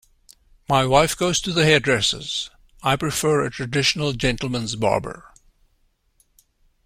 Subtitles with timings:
[0.67, 2.49] My wife goes to the hairdressers;
[2.81, 5.31] I prefer a traditional gentleman's barber.